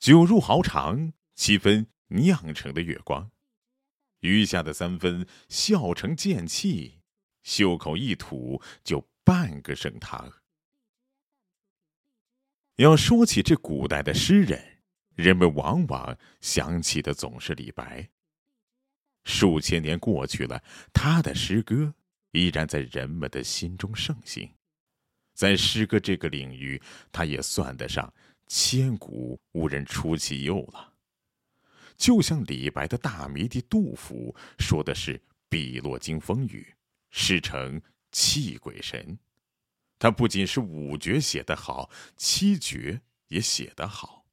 [0.00, 3.30] 酒入豪肠，七分酿成的月光，
[4.20, 7.02] 余下的三分笑成剑气，
[7.42, 10.32] 袖口一吐就半个盛唐。
[12.76, 14.78] 要说起这古代的诗人，
[15.16, 18.08] 人们往往想起的总是李白。
[19.24, 20.64] 数千年过去了，
[20.94, 21.94] 他的诗歌
[22.30, 24.50] 依然在人们的心中盛行。
[25.34, 26.80] 在诗歌这个领域，
[27.12, 28.12] 他也算得上
[28.52, 30.94] 千古无人出其右了。
[31.96, 36.74] 就像李白的大迷弟杜甫说的是：“笔落惊风雨，
[37.10, 39.20] 诗成泣鬼神。”
[40.00, 44.26] 他不仅是五绝写得好，七绝也写得好。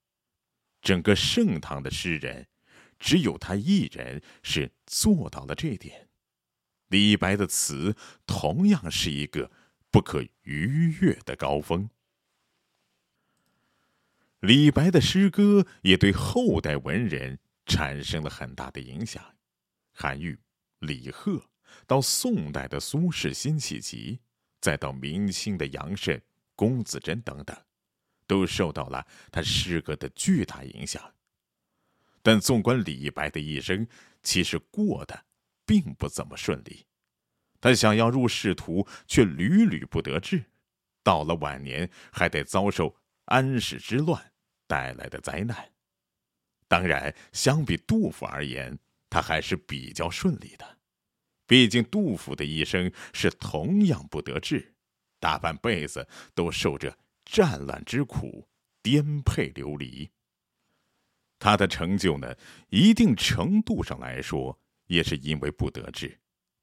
[0.81, 2.47] 整个盛唐的诗人，
[2.97, 6.09] 只有他一人是做到了这点。
[6.87, 9.51] 李白的词同样是一个
[9.91, 11.91] 不可逾越的高峰。
[14.41, 19.23] 李白的诗歌也对后代文人产生了很大的影响。
[19.93, 20.37] 韩愈、
[20.79, 21.49] 李贺，
[21.85, 24.19] 到宋代的苏轼、辛弃疾。
[24.59, 26.19] 再到明清的杨慎、
[26.55, 27.55] 龚自珍等等，
[28.25, 31.13] 都受到了他诗歌的巨大影响。
[32.23, 33.87] 但纵观李白的一生，
[34.23, 35.25] 其实过得
[35.63, 36.87] 并不怎么顺利。
[37.61, 40.39] 他想要入仕途，却屡屡不得志；
[41.03, 42.96] 到了晚年，还得遭受
[43.27, 44.33] 安史之乱
[44.67, 45.71] 带来的灾难。
[46.67, 48.77] 当然，相比杜甫而言，
[49.09, 50.77] 他还是比较顺利的。
[51.45, 54.73] 毕竟，杜甫的一生是同样不得志，
[55.19, 58.45] 大半辈子都受着战乱之苦，
[58.83, 60.09] 颠沛流离。
[61.39, 62.35] 他的成就呢，
[62.69, 66.19] 一定程度上来说，也是因为不得志。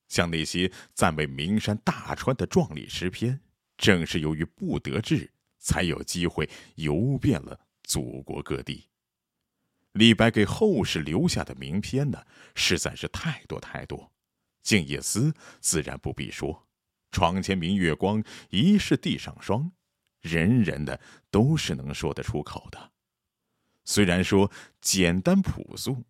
[0.09, 3.41] 像那些赞美名山大川的壮丽诗篇，
[3.79, 5.33] 正是由于不得志，
[5.65, 8.91] 才有机会游遍了祖国各地。
[9.93, 13.99] 李白给后世留下的名篇呢，实在是太多太多。
[14.63, 16.69] 《静夜思》自然不必说
[17.11, 19.73] ，“床前明月光，疑是地上霜”，
[20.21, 21.01] 人人的
[21.31, 22.93] 都是能说得出口的。
[23.85, 24.51] 虽然说
[24.81, 26.05] 简单朴素，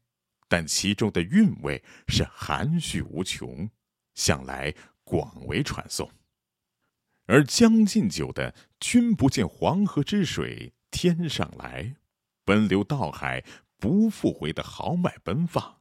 [0.49, 3.71] 但其中的韵味是含蓄无穷，
[4.15, 4.75] 向来
[5.05, 6.11] 广为传颂。
[7.27, 11.97] 而《将进酒》的“君不见黄河之水天上来，
[12.45, 13.45] 奔流到海
[13.79, 15.81] 不复回”的豪迈奔放，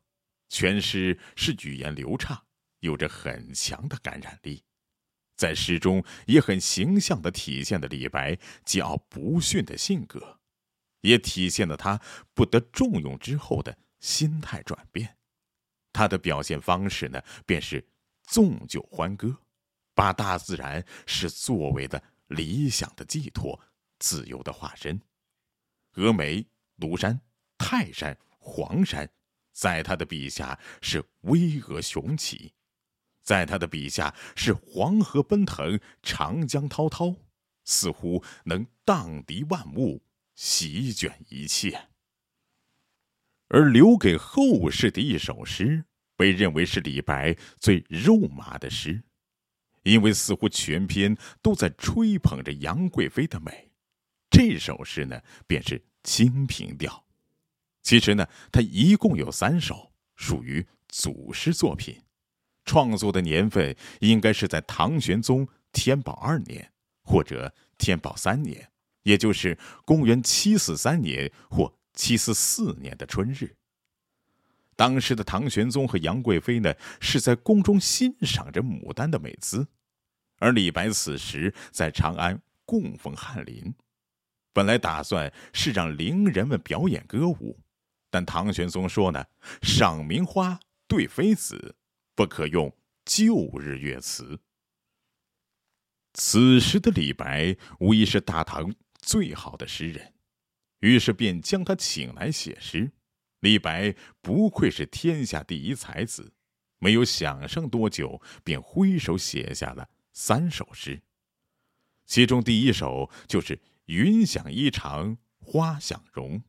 [0.49, 2.45] 全诗是语言流畅。
[2.79, 4.65] 有着很强的感染力，
[5.37, 8.33] 在诗中也很形象的体现了李白
[8.65, 10.41] 桀骜不驯的性格，
[10.99, 12.01] 也体现了他
[12.33, 15.17] 不得重用之后的心态转变。
[15.93, 17.87] 他的表现方式呢，便是
[18.23, 19.42] 纵酒欢歌，
[19.93, 23.59] 把大自然视作为的理想的寄托、
[23.99, 25.01] 自由的化身。
[25.93, 26.45] 峨眉、
[26.77, 27.21] 庐山、
[27.57, 29.09] 泰山、黄山，
[29.51, 32.53] 在他的笔下是巍峨雄奇。
[33.21, 37.15] 在他的笔下，是黄河奔腾，长江滔滔，
[37.63, 40.03] 似乎能荡涤万物，
[40.35, 41.89] 席卷一切。
[43.47, 45.85] 而留给后世的一首诗，
[46.17, 49.03] 被认为是李白最肉麻的诗，
[49.83, 53.71] 因为似乎全篇都在吹捧着杨贵妃的美。
[54.29, 56.91] 这首诗呢，便是《清平调》。
[57.83, 62.01] 其实呢，它一共有三首，属于祖诗作品。
[62.65, 66.71] 创作的年份应该是在唐玄宗天宝二年
[67.03, 68.71] 或者天宝三年，
[69.03, 73.57] 也就是公元七四三年或七四四年的春日。
[74.75, 79.67] 当时的唐玄宗和杨贵妃呢，是在宫中欣赏着牡丹的美姿，
[80.39, 83.73] 而李白此时在长安供奉翰林，
[84.51, 87.59] 本来打算是让伶人们表演歌舞，
[88.09, 89.25] 但唐玄宗说呢
[89.61, 91.75] ：“赏名花，对妃子。”
[92.15, 92.71] 不可用
[93.03, 94.39] 旧日乐词。
[96.13, 100.13] 此时的李白无疑是大唐最好的诗人，
[100.81, 102.91] 于是便将他请来写诗。
[103.43, 106.31] 李白不愧是天下第一才子，
[106.79, 111.01] 没有想上多久，便挥手写下了三首诗。
[112.05, 116.41] 其中第一首就是“云想衣裳花想容，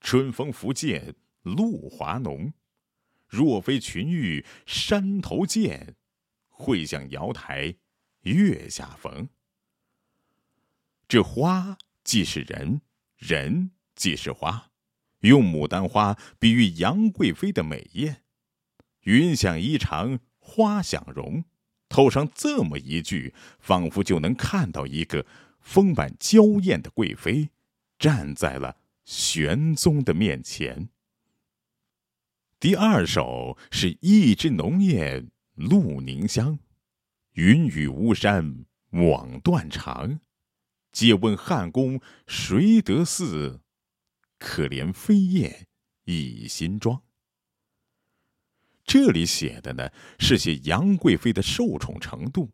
[0.00, 2.52] 春风拂槛露华浓。”
[3.28, 5.94] 若非群玉山头见，
[6.48, 7.76] 会向瑶台
[8.22, 9.28] 月下逢。
[11.06, 12.80] 这花既是人，
[13.18, 14.72] 人既是花，
[15.28, 18.22] 用牡丹花比喻杨贵妃的美艳。
[19.02, 21.44] 云想衣裳花想容，
[21.88, 25.26] 透上这么一句，仿佛就能看到一个
[25.60, 27.50] 丰满娇艳的贵妃，
[27.98, 30.88] 站在了玄宗的面前。
[32.58, 36.58] 第二首是一枝浓艳露凝香，
[37.32, 40.20] 云雨巫山枉断肠。
[40.92, 43.60] 借问汉宫谁得似？
[44.44, 45.66] 可怜飞燕
[46.04, 47.02] 倚新妆。
[48.84, 49.88] 这里写的呢
[50.18, 52.52] 是写杨贵妃的受宠程度。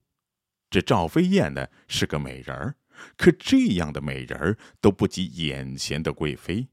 [0.70, 2.76] 这赵飞燕呢是个美人儿，
[3.16, 6.68] 可这样的美人儿都不及眼前的贵妃。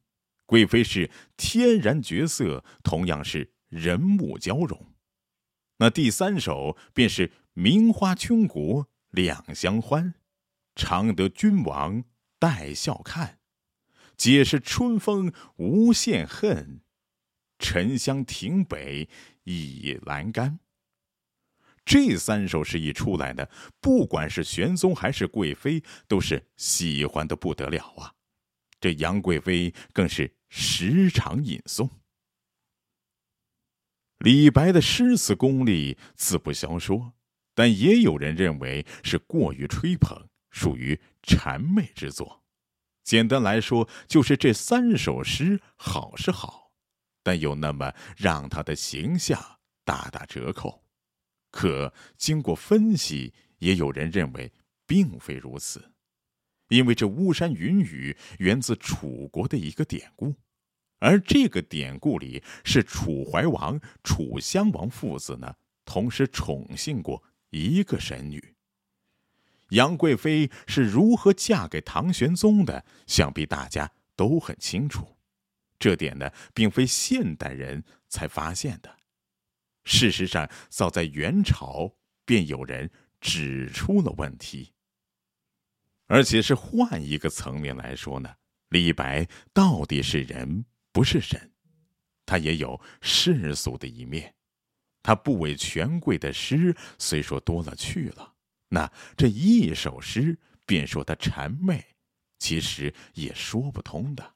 [0.46, 4.94] 贵妃是天然绝色，同样是人目交融。
[5.78, 10.14] 那第三首便是名花倾国两相欢。
[10.76, 12.04] 常得君王
[12.38, 13.37] 带笑看，
[14.18, 16.82] 皆是春风无限恨。
[17.60, 19.08] 沉香亭北
[19.44, 20.60] 倚阑干。
[21.86, 23.48] 这三首诗一出来呢，
[23.80, 28.14] 不管是玄宗还是贵妃，都是喜欢的不得了啊。
[28.80, 31.90] 这杨贵妃更是时常吟诵。
[34.20, 37.14] 李白的诗词功力自不消说，
[37.56, 40.28] 但也有人认为是过于吹捧。
[40.50, 42.44] 属于谄媚之作，
[43.08, 46.74] 简单来说，就是这三首诗好是好，
[47.24, 49.42] 但又那么让他的形象
[49.86, 50.84] 大打折扣。
[51.50, 54.52] 可经过分析，也有人认为
[54.86, 55.94] 并非如此，
[56.68, 60.36] 因为这巫山云雨源自楚国的一个典故，
[61.00, 65.56] 而这个典故里是楚怀王、楚襄王父子呢
[65.86, 68.57] 同时宠幸过一个神女。
[69.70, 72.86] 杨贵妃是如何嫁给唐玄宗的？
[73.06, 75.18] 想必大家都很清楚。
[75.80, 78.98] 这点呢，并非现代人才发现的。
[79.84, 82.90] 事实上，早在元朝便有人
[83.22, 84.74] 指出了问题。
[86.08, 88.36] 而且是换一个层面来说呢，
[88.70, 91.52] 李白到底是人不是神？
[92.26, 94.34] 他也有世俗的一面。
[95.04, 98.36] 他不为权贵的诗虽说多了去了。
[98.70, 101.96] 那这一首诗，便说他谄媚，
[102.38, 104.36] 其实也说不通的。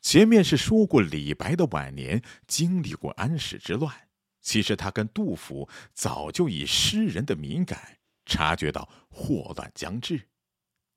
[0.00, 4.08] 前面是说过李白的晚年经历过安史之乱，
[4.40, 10.28] 其实他跟杜甫早就以诗人的敏感察觉到祸乱将至，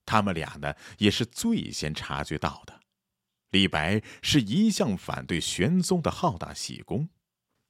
[0.05, 2.81] 他们俩呢也是最先察觉到的。
[3.51, 7.07] 李白是一向反对玄宗的好大喜功，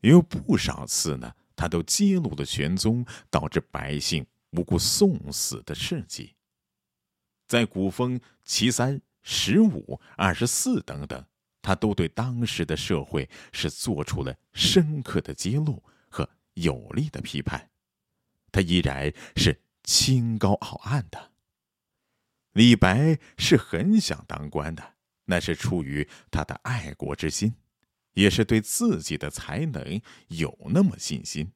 [0.01, 4.25] 有不少次呢，他都揭露了玄宗，导致百姓。
[4.57, 6.33] 不顾送死的事迹，
[7.45, 11.24] 在古风其三、十五、二十四等等，
[11.62, 17.69] 他都对当时的社会是做出了深刻的揭露和有力的批判。
[18.51, 21.33] 他依然是清高傲岸的。
[22.53, 24.95] 李白是很想当官的，
[25.25, 27.53] 那是出于他的爱国之心，
[28.13, 31.51] 也是对自己的才能有那么信心。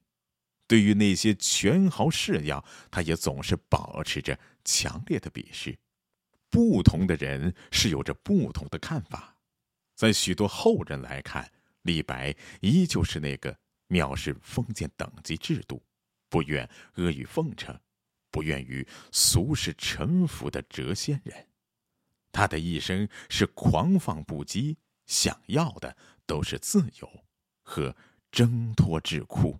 [0.72, 5.78] 对于那些权豪势要，他也总是保持着强烈的鄙视。
[6.48, 9.36] 不同的人是有着不同的看法，
[9.94, 11.52] 在许多后人来看，
[11.82, 13.54] 李白依旧是那个
[13.88, 15.82] 藐视封建等级制度、
[16.30, 17.78] 不愿阿谀奉承、
[18.30, 21.48] 不愿与俗世臣服的谪仙人。
[22.32, 27.24] 他的一生是狂放不羁，想要的都是自由
[27.62, 27.94] 和
[28.30, 29.58] 挣脱桎梏。